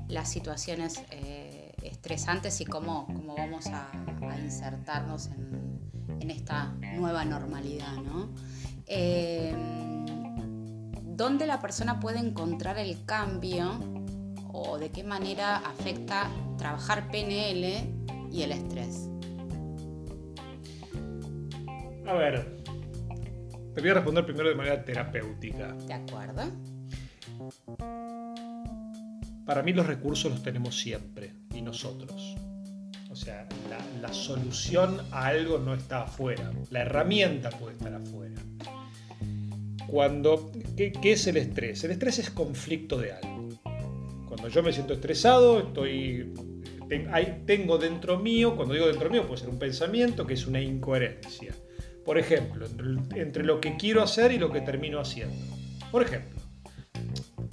las 0.08 0.30
situaciones... 0.30 1.02
Eh, 1.12 1.66
estresantes 1.82 2.60
y 2.60 2.66
cómo, 2.66 3.06
cómo 3.08 3.38
vamos 3.38 3.68
a, 3.68 3.90
insertarnos 4.38 5.28
en, 5.28 6.20
en, 6.20 6.30
esta 6.30 6.74
nueva 6.98 7.24
normalidad, 7.24 7.94
¿no? 7.94 8.30
¿Dónde 11.06 11.48
la 11.48 11.62
persona 11.62 12.02
puede 12.02 12.20
encontrar 12.20 12.78
el 12.78 13.06
cambio 13.06 13.80
o 14.52 14.78
de 14.78 14.90
qué 14.90 15.06
manera 15.06 15.58
afecta 15.58 16.30
trabajar 16.58 17.10
PNL 17.12 18.30
y 18.30 18.42
el 18.42 18.52
estrés? 18.52 19.10
A 22.08 22.14
ver, 22.14 22.59
te 23.80 23.84
voy 23.84 23.92
a 23.92 23.94
responder 23.94 24.26
primero 24.26 24.50
de 24.50 24.56
manera 24.56 24.84
terapéutica. 24.84 25.72
De 25.88 25.94
acuerdo. 25.94 26.44
Para 29.46 29.64
mí 29.64 29.72
los 29.72 29.88
recursos 29.88 30.30
los 30.30 30.44
tenemos 30.44 30.78
siempre 30.78 31.32
y 31.56 31.62
nosotros. 31.62 32.36
O 33.10 33.16
sea, 33.16 33.48
la, 34.02 34.12
solución 34.12 35.00
a 35.12 35.28
algo 35.28 35.60
no 35.60 35.74
está 35.74 36.04
afuera, 36.04 36.52
la 36.72 36.82
herramienta 36.82 37.52
puede 37.52 37.78
estar 37.78 37.94
afuera. 37.94 38.36
Cuando, 39.88 40.52
¿qué, 40.76 40.92
es 41.02 41.28
el 41.28 41.38
estrés? 41.38 41.82
El 41.86 41.92
estrés 41.92 42.20
es 42.20 42.30
conflicto 42.32 42.98
de 42.98 43.14
algo. 43.14 43.48
Cuando 44.28 44.50
yo 44.50 44.62
me 44.62 44.74
siento 44.74 44.94
estresado, 44.94 45.60
estoy, 45.60 46.34
tengo 47.46 47.78
dentro 47.78 48.20
mío, 48.20 48.58
cuando 48.58 48.74
digo 48.74 48.88
dentro 48.88 49.10
mío 49.10 49.26
puede 49.26 49.40
ser 49.40 49.50
un 49.50 49.58
pensamiento 49.58 50.28
que 50.28 50.34
es 50.34 50.46
una 50.48 50.60
incoherencia. 50.60 51.54
Por 52.10 52.18
ejemplo, 52.18 52.66
entre 53.14 53.44
lo 53.44 53.62
que 53.62 53.78
quiero 53.78 54.02
hacer 54.02 54.32
y 54.32 54.40
lo 54.40 54.52
que 54.52 54.62
termino 54.62 55.00
haciendo. 55.00 55.46
Por 55.92 56.02
ejemplo, 56.02 56.40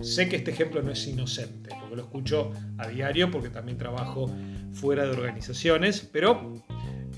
Sé 0.00 0.30
que 0.30 0.36
este 0.36 0.50
ejemplo 0.50 0.82
no 0.82 0.92
es 0.92 1.06
inocente, 1.06 1.68
porque 1.78 1.94
lo 1.96 2.02
escucho 2.02 2.52
a 2.78 2.88
diario, 2.88 3.30
porque 3.30 3.50
también 3.50 3.76
trabajo 3.76 4.34
fuera 4.72 5.04
de 5.04 5.10
organizaciones, 5.10 6.08
pero 6.10 6.54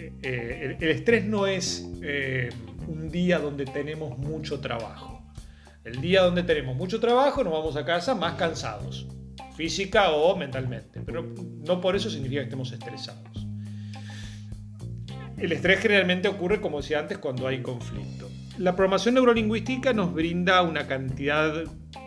eh, 0.00 0.12
eh, 0.20 0.76
el, 0.80 0.88
estrés 0.88 1.26
no 1.26 1.46
es 1.46 1.88
eh, 2.02 2.48
un 2.88 3.08
día 3.08 3.38
donde 3.38 3.66
tenemos 3.66 4.18
mucho 4.18 4.58
trabajo. 4.58 5.22
El 5.84 6.00
día 6.00 6.22
donde 6.22 6.42
tenemos 6.42 6.74
mucho 6.74 6.98
trabajo 6.98 7.44
nos 7.44 7.52
vamos 7.52 7.76
a 7.76 7.84
casa 7.84 8.16
más 8.16 8.34
cansados, 8.34 9.06
física 9.56 10.10
o 10.10 10.34
mentalmente, 10.36 11.00
pero 11.06 11.22
no 11.22 11.80
por 11.80 11.94
eso 11.94 12.10
significa 12.10 12.40
que 12.40 12.46
estemos 12.46 12.72
estresados. 12.72 13.27
El 15.38 15.52
estrés 15.52 15.80
generalmente 15.80 16.26
ocurre, 16.28 16.60
como 16.60 16.80
decía 16.80 16.98
antes, 16.98 17.18
cuando 17.18 17.46
hay 17.46 17.62
conflicto. 17.62 18.28
La 18.58 18.74
programación 18.74 19.14
neurolingüística 19.14 19.92
nos 19.92 20.12
brinda 20.12 20.62
una 20.62 20.88
cantidad 20.88 21.62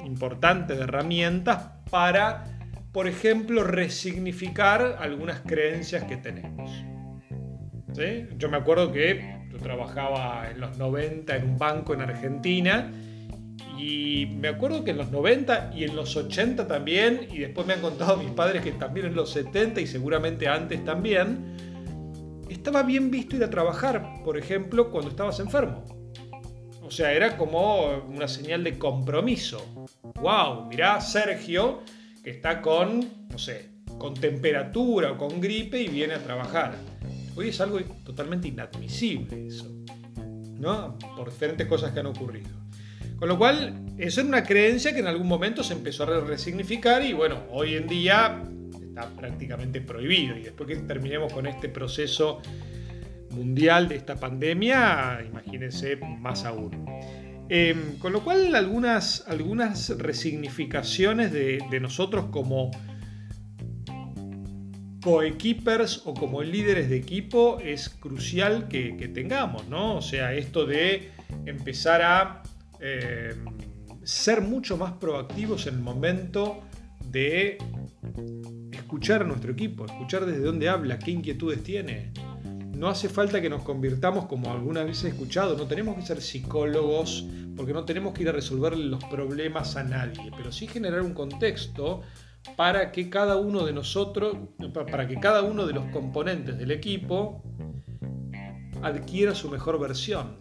importante 0.05 0.75
de 0.75 0.83
herramientas 0.83 1.69
para, 1.89 2.43
por 2.91 3.07
ejemplo, 3.07 3.63
resignificar 3.63 4.97
algunas 4.99 5.39
creencias 5.41 6.03
que 6.03 6.17
tenemos. 6.17 6.71
Yo 8.37 8.49
me 8.49 8.57
acuerdo 8.57 8.91
que 8.91 9.39
yo 9.49 9.57
trabajaba 9.59 10.49
en 10.49 10.59
los 10.59 10.77
90 10.77 11.35
en 11.35 11.43
un 11.51 11.57
banco 11.57 11.93
en 11.93 12.01
Argentina 12.01 12.91
y 13.77 14.25
me 14.25 14.49
acuerdo 14.49 14.83
que 14.83 14.91
en 14.91 14.97
los 14.97 15.11
90 15.11 15.71
y 15.73 15.85
en 15.85 15.95
los 15.95 16.15
80 16.15 16.67
también, 16.67 17.27
y 17.31 17.39
después 17.39 17.65
me 17.65 17.73
han 17.73 17.81
contado 17.81 18.17
mis 18.17 18.31
padres 18.31 18.61
que 18.61 18.73
también 18.73 19.07
en 19.07 19.15
los 19.15 19.31
70 19.31 19.79
y 19.81 19.87
seguramente 19.87 20.47
antes 20.47 20.83
también, 20.83 21.70
estaba 22.53 22.83
bien 22.83 23.11
visto 23.11 23.35
ir 23.35 23.43
a 23.43 23.49
trabajar, 23.49 24.21
por 24.23 24.37
ejemplo, 24.37 24.91
cuando 24.91 25.09
estabas 25.09 25.39
enfermo. 25.39 25.83
O 26.81 26.91
sea, 26.91 27.13
era 27.13 27.37
como 27.37 27.87
una 28.09 28.27
señal 28.27 28.63
de 28.63 28.77
compromiso. 28.77 29.85
¡Wow! 30.21 30.67
Mirá 30.67 30.99
Sergio 30.99 31.83
que 32.23 32.31
está 32.31 32.61
con, 32.61 33.27
no 33.29 33.37
sé, 33.37 33.69
con 33.97 34.13
temperatura 34.13 35.13
o 35.13 35.17
con 35.17 35.39
gripe 35.39 35.81
y 35.81 35.87
viene 35.87 36.15
a 36.15 36.23
trabajar. 36.23 36.75
Hoy 37.35 37.49
es 37.49 37.61
algo 37.61 37.79
totalmente 38.03 38.49
inadmisible 38.49 39.47
eso, 39.47 39.71
¿no? 40.59 40.97
Por 41.15 41.31
diferentes 41.31 41.67
cosas 41.67 41.91
que 41.93 42.01
han 42.01 42.07
ocurrido. 42.07 42.49
Con 43.17 43.29
lo 43.29 43.37
cual, 43.37 43.85
eso 43.97 44.21
era 44.21 44.27
una 44.27 44.43
creencia 44.43 44.93
que 44.93 44.99
en 44.99 45.07
algún 45.07 45.27
momento 45.27 45.63
se 45.63 45.73
empezó 45.73 46.03
a 46.03 46.19
resignificar 46.21 47.03
y 47.05 47.13
bueno, 47.13 47.43
hoy 47.51 47.75
en 47.75 47.87
día 47.87 48.43
está 48.91 49.09
prácticamente 49.15 49.81
prohibido. 49.81 50.37
Y 50.37 50.43
después 50.43 50.67
que 50.69 50.75
terminemos 50.83 51.31
con 51.31 51.47
este 51.47 51.69
proceso 51.69 52.41
mundial 53.31 53.87
de 53.87 53.95
esta 53.95 54.17
pandemia, 54.17 55.23
imagínense 55.25 55.95
más 55.95 56.43
aún. 56.43 56.85
Em, 57.47 57.97
con 57.97 58.13
lo 58.13 58.23
cual 58.23 58.53
algunas, 58.55 59.25
algunas 59.27 59.89
resignificaciones 59.97 61.31
de, 61.31 61.79
nosotros 61.81 62.25
como 62.31 62.71
coequippers 65.01 66.03
o 66.05 66.13
como 66.13 66.43
líderes 66.43 66.89
de 66.89 66.97
equipo 66.97 67.59
es 67.59 67.89
crucial 67.89 68.67
que, 68.67 69.09
tengamos, 69.13 69.67
¿no? 69.67 69.95
O 69.95 70.01
sea, 70.01 70.33
esto 70.33 70.65
de 70.65 71.11
empezar 71.45 72.01
a 72.03 72.43
em, 72.79 73.45
ser 74.03 74.41
mucho 74.41 74.77
más 74.77 74.93
proactivos 74.93 75.67
en 75.67 75.75
el 75.75 75.81
momento 75.81 76.61
de 77.09 77.57
escuchar 78.91 79.21
a 79.21 79.23
nuestro 79.23 79.53
equipo, 79.53 79.85
escuchar 79.85 80.25
desde 80.25 80.43
dónde 80.43 80.67
habla, 80.67 80.99
qué 80.99 81.11
inquietudes 81.11 81.63
tiene, 81.63 82.11
no 82.75 82.89
hace 82.89 83.07
falta 83.07 83.39
que 83.39 83.49
nos 83.49 83.61
convirtamos, 83.61 84.25
como 84.25 84.51
algunas 84.51 84.85
veces 84.85 85.05
he 85.05 85.07
escuchado, 85.07 85.55
no 85.55 85.65
tenemos 85.65 85.95
que 85.95 86.01
ser 86.01 86.21
psicólogos 86.21 87.25
porque 87.55 87.71
no 87.71 87.85
tenemos 87.85 88.13
que 88.13 88.23
ir 88.23 88.29
a 88.29 88.33
resolver 88.33 88.77
los 88.77 89.01
problemas 89.05 89.77
a 89.77 89.83
nadie, 89.83 90.29
pero 90.35 90.51
sí 90.51 90.67
generar 90.67 91.03
un 91.03 91.13
contexto 91.13 92.01
para 92.57 92.91
que 92.91 93.09
cada 93.09 93.37
uno 93.37 93.65
de 93.65 93.71
nosotros, 93.71 94.35
para 94.73 95.07
que 95.07 95.17
cada 95.21 95.41
uno 95.41 95.65
de 95.65 95.71
los 95.71 95.85
componentes 95.91 96.57
del 96.57 96.71
equipo 96.71 97.41
adquiera 98.81 99.33
su 99.33 99.49
mejor 99.49 99.79
versión. 99.79 100.35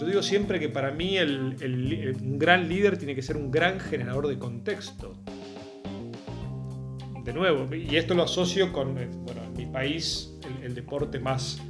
Yo 0.00 0.04
digo 0.04 0.20
siempre 0.20 0.58
que 0.58 0.68
para 0.68 0.90
mí 0.90 1.16
un 1.20 2.38
gran 2.40 2.68
líder 2.68 2.98
tiene 2.98 3.14
que 3.14 3.22
ser 3.22 3.36
un 3.36 3.52
gran 3.52 3.78
generador 3.78 4.26
de 4.26 4.36
contexto. 4.36 5.14
De 7.26 7.32
nuevo, 7.32 7.68
y 7.74 7.96
esto 7.96 8.14
lo 8.14 8.22
asocio 8.22 8.72
con, 8.72 8.96
eh, 8.98 9.08
bueno, 9.12 9.42
en 9.42 9.52
mi 9.54 9.66
país 9.66 10.32
el, 10.62 10.76
deporte 10.76 11.18
más, 11.18 11.60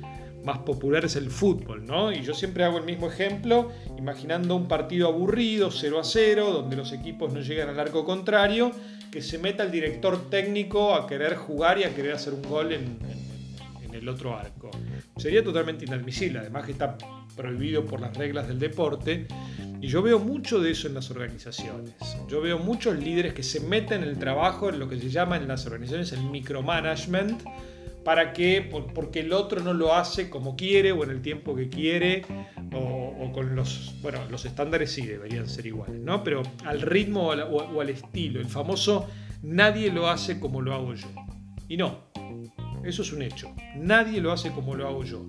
más 0.45 0.59
popular 0.59 1.07
es 1.07 1.17
el 1.17 1.31
fútbol, 1.31 1.87
¿no? 1.87 2.13
Y 2.13 2.21
yo 2.21 2.35
siempre 2.35 2.63
hago 2.63 2.77
el 2.77 2.85
mismo 2.85 3.09
ejemplo, 3.09 3.73
imaginando 3.97 4.55
un 4.55 4.69
partido 4.69 5.09
aburrido, 5.09 5.71
0 5.71 5.99
a 5.99 6.05
0, 6.05 6.53
donde 6.53 6.77
los 6.77 6.93
equipos 6.93 7.33
no 7.33 7.41
llegan 7.41 7.71
al 7.71 7.81
arco 7.81 8.05
contrario, 8.05 8.71
que 9.11 9.23
se 9.23 9.39
meta 9.39 9.63
el 9.63 9.71
director 9.71 10.29
técnico 10.29 10.95
a 10.95 11.07
querer 11.07 11.37
jugar 11.37 11.79
y 11.79 11.85
a 11.85 11.95
querer 11.95 12.13
hacer 12.13 12.35
un 12.35 12.43
gol 12.43 12.73
en, 12.73 12.99
en 13.83 13.95
el 13.95 14.07
otro 14.11 14.37
arco. 14.37 14.71
Sería 15.17 15.43
totalmente 15.43 15.87
inadmisible, 15.87 16.41
además 16.41 16.67
que 16.67 16.73
está 16.73 16.99
prohibido 17.37 17.85
por 17.85 18.01
las 18.01 18.17
reglas 18.17 18.49
del 18.49 18.59
deporte. 18.59 19.27
Y 19.81 19.89
yo 19.89 20.03
veo 20.03 20.19
mucho 20.19 20.61
de 20.61 20.71
eso 20.71 20.89
en 20.89 20.95
las 20.95 21.11
organizaciones. 21.11 21.95
Yo 22.29 22.41
veo 22.41 22.59
muchos 22.59 22.99
líderes 22.99 23.35
que 23.35 23.43
se 23.43 23.61
meten 23.61 24.03
en 24.03 24.09
el 24.09 24.19
trabajo, 24.19 24.71
en 24.71 24.79
lo 24.79 24.89
que 24.89 24.99
se 24.99 25.11
llama 25.11 25.37
en 25.37 25.47
las 25.47 25.67
organizaciones 25.67 26.13
el 26.13 26.31
micromanagement, 26.31 27.43
para 28.07 28.33
que, 28.33 28.63
porque 28.95 29.19
el 29.21 29.33
otro 29.33 29.61
no 29.61 29.75
lo 29.75 29.93
hace 29.93 30.31
como 30.31 30.55
quiere 30.55 30.93
o 30.93 31.03
en 31.03 31.11
el 31.11 31.23
tiempo 31.23 31.57
que 31.57 31.69
quiere 31.69 32.25
o, 32.73 33.33
con 33.33 33.57
los, 33.57 33.97
bueno, 34.01 34.21
los 34.31 34.45
estándares 34.45 34.93
sí 34.93 35.05
deberían 35.05 35.49
ser 35.49 35.67
iguales, 35.67 36.01
¿no? 36.01 36.23
Pero 36.23 36.43
al 36.65 36.83
ritmo 36.83 37.29
o 37.29 37.81
al, 37.81 37.91
estilo, 37.91 38.39
el 38.39 38.47
famoso 38.47 39.09
nadie 39.43 39.91
lo 39.91 40.09
hace 40.09 40.39
como 40.39 40.63
lo 40.63 40.73
hago 40.73 40.95
yo. 40.95 41.09
Y 41.69 41.77
no, 41.77 42.05
eso 42.85 43.03
es 43.03 43.13
un 43.13 43.23
hecho, 43.23 43.53
nadie 43.75 44.21
lo 44.21 44.31
hace 44.31 44.53
como 44.53 44.77
lo 44.77 44.87
hago 44.87 45.03
yo. 45.03 45.27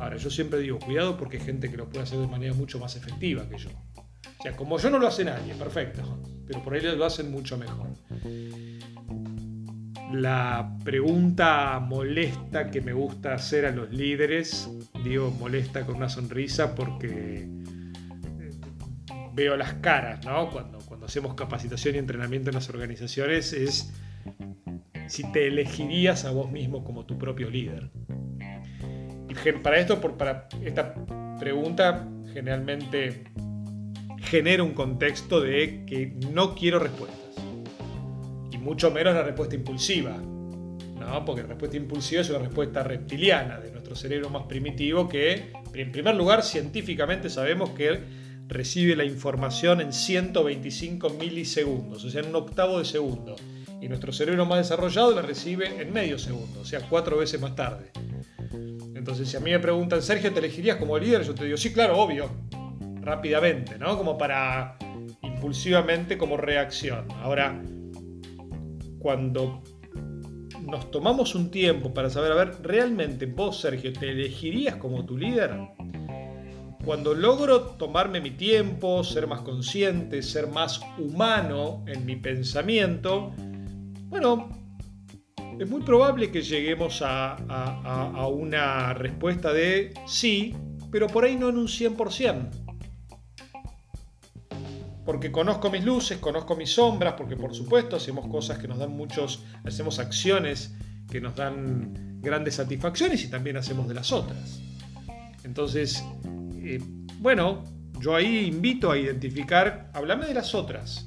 Ahora, 0.00 0.16
yo 0.16 0.30
siempre 0.30 0.58
digo, 0.60 0.78
cuidado 0.78 1.16
porque 1.16 1.38
hay 1.38 1.44
gente 1.44 1.70
que 1.70 1.76
lo 1.76 1.88
puede 1.88 2.02
hacer 2.02 2.18
de 2.18 2.26
manera 2.26 2.54
mucho 2.54 2.78
más 2.78 2.96
efectiva 2.96 3.48
que 3.48 3.58
yo. 3.58 3.70
O 4.38 4.42
sea, 4.42 4.56
como 4.56 4.78
yo 4.78 4.90
no 4.90 4.98
lo 4.98 5.06
hace 5.06 5.24
nadie, 5.24 5.54
perfecto, 5.54 6.20
pero 6.46 6.62
por 6.62 6.74
ahí 6.74 6.80
lo 6.82 7.04
hacen 7.04 7.30
mucho 7.30 7.56
mejor. 7.56 7.88
La 10.12 10.76
pregunta 10.84 11.80
molesta 11.80 12.70
que 12.70 12.80
me 12.80 12.92
gusta 12.92 13.34
hacer 13.34 13.66
a 13.66 13.70
los 13.70 13.90
líderes, 13.90 14.70
digo 15.02 15.30
molesta 15.30 15.84
con 15.84 15.96
una 15.96 16.08
sonrisa 16.08 16.74
porque 16.74 17.48
eh, 18.40 18.50
veo 19.32 19.56
las 19.56 19.74
caras, 19.74 20.24
¿no? 20.24 20.50
Cuando, 20.50 20.78
cuando 20.80 21.06
hacemos 21.06 21.34
capacitación 21.34 21.96
y 21.96 21.98
entrenamiento 21.98 22.50
en 22.50 22.54
las 22.54 22.68
organizaciones, 22.68 23.52
es 23.52 23.92
si 25.08 25.30
te 25.32 25.46
elegirías 25.46 26.24
a 26.24 26.30
vos 26.30 26.50
mismo 26.50 26.84
como 26.84 27.04
tu 27.06 27.18
propio 27.18 27.50
líder. 27.50 27.90
Para 29.52 29.78
esto, 29.78 30.00
para 30.00 30.48
esta 30.62 30.94
pregunta, 31.38 32.08
generalmente 32.32 33.24
genera 34.22 34.62
un 34.62 34.72
contexto 34.72 35.40
de 35.40 35.84
que 35.86 36.14
no 36.32 36.54
quiero 36.54 36.78
respuestas. 36.78 37.20
Y 38.50 38.58
mucho 38.58 38.90
menos 38.90 39.14
la 39.14 39.22
respuesta 39.22 39.54
impulsiva. 39.54 40.16
¿no? 40.16 41.24
Porque 41.24 41.42
la 41.42 41.48
respuesta 41.48 41.76
impulsiva 41.76 42.22
es 42.22 42.30
una 42.30 42.38
respuesta 42.38 42.82
reptiliana 42.82 43.58
de 43.60 43.70
nuestro 43.70 43.94
cerebro 43.94 44.30
más 44.30 44.44
primitivo 44.44 45.08
que, 45.08 45.52
en 45.74 45.92
primer 45.92 46.14
lugar, 46.14 46.42
científicamente 46.42 47.28
sabemos 47.28 47.70
que 47.70 48.00
recibe 48.48 48.96
la 48.96 49.04
información 49.04 49.80
en 49.80 49.92
125 49.92 51.10
milisegundos, 51.10 52.04
o 52.04 52.10
sea, 52.10 52.22
en 52.22 52.28
un 52.28 52.36
octavo 52.36 52.78
de 52.78 52.84
segundo 52.84 53.36
y 53.80 53.88
nuestro 53.88 54.12
cerebro 54.12 54.46
más 54.46 54.58
desarrollado 54.58 55.14
la 55.14 55.20
recibe 55.20 55.80
en 55.80 55.92
medio 55.92 56.18
segundo, 56.18 56.60
o 56.60 56.64
sea, 56.64 56.80
cuatro 56.88 57.18
veces 57.18 57.38
más 57.40 57.54
tarde. 57.54 57.90
Entonces, 59.04 59.28
si 59.28 59.36
a 59.36 59.40
mí 59.40 59.50
me 59.50 59.58
preguntan, 59.58 60.00
Sergio, 60.00 60.32
¿te 60.32 60.38
elegirías 60.38 60.78
como 60.78 60.98
líder? 60.98 61.24
Yo 61.24 61.34
te 61.34 61.44
digo, 61.44 61.58
sí, 61.58 61.74
claro, 61.74 61.98
obvio, 61.98 62.30
rápidamente, 63.02 63.78
¿no? 63.78 63.98
Como 63.98 64.16
para 64.16 64.78
impulsivamente, 65.20 66.16
como 66.16 66.38
reacción. 66.38 67.06
Ahora, 67.20 67.62
cuando 68.98 69.62
nos 70.62 70.90
tomamos 70.90 71.34
un 71.34 71.50
tiempo 71.50 71.92
para 71.92 72.08
saber, 72.08 72.32
a 72.32 72.34
ver, 72.34 72.62
realmente 72.62 73.26
vos, 73.26 73.60
Sergio, 73.60 73.92
¿te 73.92 74.10
elegirías 74.10 74.76
como 74.76 75.04
tu 75.04 75.18
líder? 75.18 75.50
Cuando 76.82 77.12
logro 77.12 77.60
tomarme 77.60 78.22
mi 78.22 78.30
tiempo, 78.30 79.04
ser 79.04 79.26
más 79.26 79.42
consciente, 79.42 80.22
ser 80.22 80.46
más 80.46 80.80
humano 80.96 81.84
en 81.86 82.06
mi 82.06 82.16
pensamiento, 82.16 83.34
bueno, 84.08 84.63
es 85.58 85.68
muy 85.68 85.82
probable 85.82 86.30
que 86.30 86.42
lleguemos 86.42 87.02
a, 87.04 88.26
una 88.28 88.94
respuesta 88.94 89.52
de 89.52 89.94
sí, 90.06 90.54
pero 90.90 91.06
por 91.06 91.24
ahí 91.24 91.36
no 91.36 91.48
en 91.48 91.58
un 91.58 91.66
100%. 91.66 92.50
Porque 95.04 95.30
conozco 95.30 95.70
mis 95.70 95.84
luces, 95.84 96.18
conozco 96.18 96.56
mis 96.56 96.70
sombras, 96.70 97.14
porque 97.14 97.36
por 97.36 97.54
supuesto 97.54 97.96
hacemos 97.96 98.26
cosas 98.28 98.58
que 98.58 98.66
nos 98.66 98.78
dan 98.78 98.96
muchos, 98.96 99.44
hacemos 99.64 99.98
acciones 99.98 100.74
que 101.10 101.20
nos 101.20 101.36
dan 101.36 102.20
grandes 102.22 102.54
satisfacciones 102.54 103.22
y 103.22 103.28
también 103.28 103.56
hacemos 103.58 103.86
de 103.86 103.94
las 103.94 104.12
otras. 104.12 104.60
Entonces, 105.44 106.02
eh, 106.56 106.80
bueno, 107.18 107.64
yo 108.00 108.16
ahí 108.16 108.46
invito 108.46 108.90
a 108.90 108.98
identificar, 108.98 109.90
háblame 109.92 110.26
de 110.26 110.34
las 110.34 110.54
otras. 110.54 111.06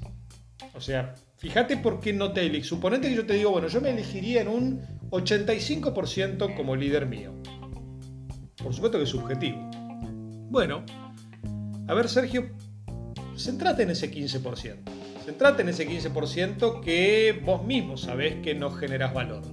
O 0.76 0.82
sea, 0.82 1.16
Fíjate 1.38 1.78
por 1.78 2.00
qué 2.00 2.14
no 2.14 2.34
te 2.34 2.42
eliges. 2.42 2.68
Suponete 2.68 3.10
que 3.10 3.16
yo 3.16 3.26
te 3.26 3.36
digo, 3.36 3.52
bueno, 3.52 3.68
yo 3.68 3.80
me 3.80 3.92
elegiría 3.92 4.42
en 4.42 4.48
un 4.48 4.82
85% 5.12 6.56
como 6.56 6.76
líder 6.76 7.06
mío. 7.06 7.32
Por 8.62 8.74
supuesto 8.74 8.98
que 8.98 9.04
es 9.04 9.10
subjetivo. 9.10 9.70
Bueno, 10.50 10.84
a 11.88 11.94
ver, 11.94 12.10
Sergio, 12.10 12.50
centrate 13.36 13.84
en 13.84 13.92
ese 13.92 14.12
15%. 14.12 14.78
Centrate 15.26 15.62
en 15.62 15.70
ese 15.70 15.88
15% 15.88 16.82
que 16.82 17.40
vos 17.46 17.64
mismo 17.64 17.98
sabés 17.98 18.42
que 18.42 18.56
no 18.56 18.72
generas 18.72 19.14
valor. 19.14 19.44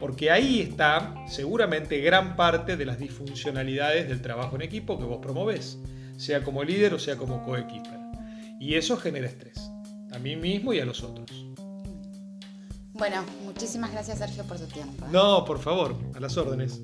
Porque 0.00 0.30
ahí 0.30 0.60
está 0.60 1.14
seguramente 1.28 1.98
gran 1.98 2.34
parte 2.34 2.78
de 2.78 2.86
las 2.86 2.98
disfuncionalidades 2.98 4.08
del 4.08 4.22
trabajo 4.22 4.56
en 4.56 4.62
equipo 4.62 4.98
que 4.98 5.04
vos 5.04 5.18
promovés, 5.20 5.78
sea 6.16 6.42
como 6.42 6.64
líder 6.64 6.94
o 6.94 6.98
sea 6.98 7.16
como 7.16 7.42
coequiper. 7.42 7.98
Y 8.58 8.76
eso 8.76 8.96
genera 8.96 9.26
estrés 9.26 9.70
mí 10.20 10.36
mismo 10.36 10.72
y 10.72 10.80
a 10.80 10.84
los 10.84 11.02
otros. 11.02 11.46
Bueno, 12.92 13.24
muchísimas 13.44 13.92
gracias 13.92 14.18
Sergio 14.18 14.44
por 14.44 14.58
tu 14.58 14.66
tiempo. 14.66 15.06
No, 15.10 15.44
por 15.44 15.58
favor, 15.58 15.96
a 16.14 16.20
las 16.20 16.36
órdenes. 16.36 16.80